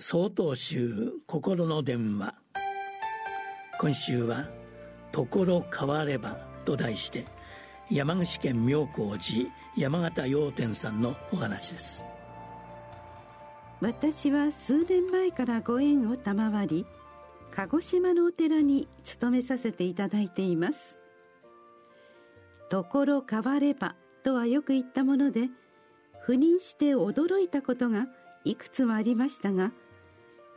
[0.00, 2.32] 総統集心の電話。
[3.80, 4.48] 今週は
[5.10, 7.26] 「ところ変われば」と題して
[7.90, 12.04] 山口県妙高寺山形陽天さんのお話です。
[13.80, 16.86] 私は数年前からご縁を賜り
[17.50, 20.96] 鹿児島のお寺に勤めさせていただいています
[22.70, 25.48] ところ変わればとはよく言ったもので
[26.26, 28.08] 赴任して驚いたことが
[28.44, 29.72] いくつもありましたが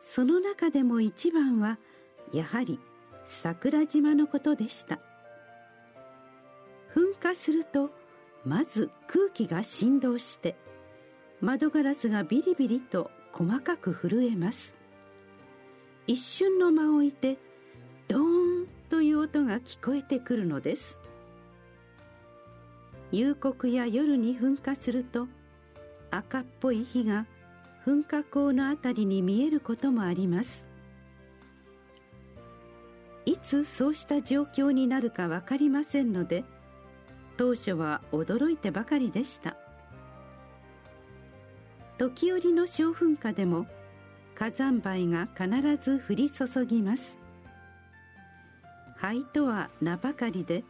[0.02, 1.78] その中でも一番は
[2.34, 2.80] やはり
[3.24, 5.00] 桜島のことでした。
[6.94, 7.92] 噴火すると
[8.44, 10.56] まず空気が振動して
[11.40, 14.76] 窓ガラスがビリビリと細かく震えます。
[16.08, 17.38] 一瞬の間を置いて
[18.08, 20.98] ドーンという音が聞こえてくるのです。
[23.12, 25.28] 夕刻や夜に噴火すると
[26.10, 27.28] 赤っぽい火が
[27.86, 30.68] 噴火口のあたりに見えることもあります。
[33.26, 36.44] いつそうした状況になるか分かりませんので
[37.38, 39.56] 当初は驚いてばかりでした。
[41.98, 43.68] 時折の小噴火でも
[44.36, 47.20] 火山灰が必ず降り注ぎます。
[48.96, 50.64] 灰とは名ばかりで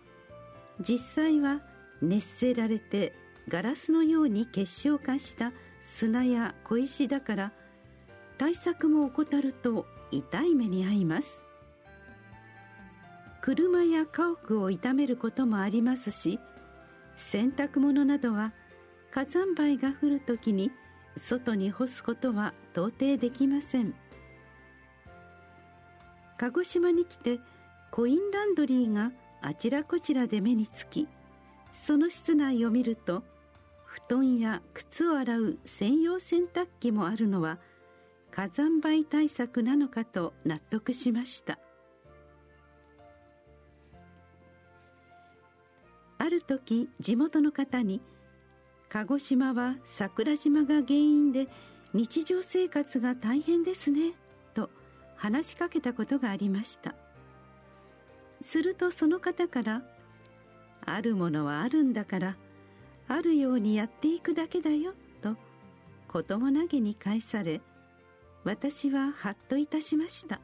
[0.79, 1.61] 実際は
[2.01, 3.13] 熱せられて
[3.47, 7.51] ガラスのように結晶化した砂や小石だから
[8.37, 11.41] 対策も怠ると痛い目に遭います。
[13.41, 16.39] 車や家屋を傷めることもありますし
[17.15, 18.53] 洗濯物などは
[19.09, 20.71] 火山灰が降るときに
[21.17, 23.93] 外に干すことは到底できません。
[26.37, 27.39] 鹿児島に来て
[27.91, 29.11] コインランドリーが
[29.41, 31.07] あちらこちらで目につき
[31.71, 33.23] その室内を見ると
[33.85, 37.59] 布団や靴を洗う専用洗濯機もあるのは
[38.31, 41.59] 火山灰対策なのかと納得しました。
[46.17, 47.99] ある時地元の方に
[48.89, 51.47] 「鹿児島は桜島が原因で
[51.93, 54.13] 日常生活が大変ですね」
[54.53, 54.69] と
[55.15, 56.95] 話しかけたことがありました。
[58.39, 59.83] するとその方から
[60.85, 62.37] 「あるものはあるんだから
[63.07, 65.35] あるようにやっていくだけだよと
[66.07, 67.61] 子供投げに返され
[68.43, 70.39] 私はハッといたしました。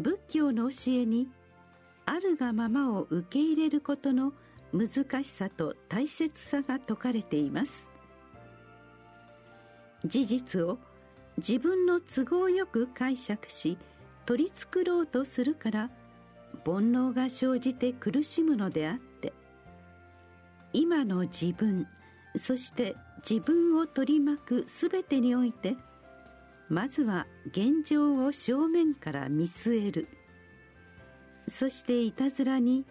[0.00, 1.28] 仏教の教えに
[2.06, 4.32] あるがままを受け入れることの
[4.72, 7.90] 難しさと大切さが説かれています。
[10.04, 10.78] 事実を
[11.38, 13.76] 自分の都合よく解釈し
[14.26, 15.90] 取り繕ろうとするから
[16.68, 19.32] 煩悩が生じて苦しむのであって
[20.74, 21.86] 今の自分
[22.36, 22.94] そして
[23.28, 25.76] 自分を取り巻く全てにおいて
[26.68, 30.08] まずは現状を正面から見据える。
[31.46, 32.84] そしていたずらに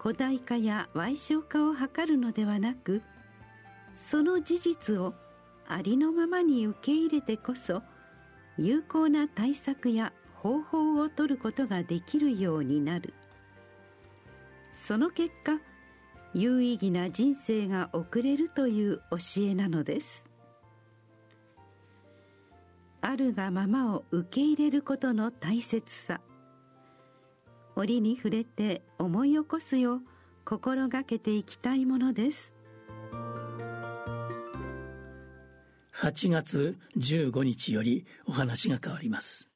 [0.00, 3.02] 古代化や矮小化を図るのではなく
[3.94, 5.14] その事実を
[5.68, 7.82] ありのままに受け入れてこそ
[8.56, 10.12] 有効な対策や
[10.42, 13.14] 方法を取ることができるようになる。
[14.72, 15.60] その結果
[16.34, 20.24] 有意義な人生が送れるという教えなのです。
[23.00, 26.20] あるがままを受け入れることの大切さ。
[27.74, 30.00] 折に触れて思い起こすよう
[30.44, 32.54] 心がけていきたいものです。
[35.94, 39.48] 8月15日よりお話が変わります。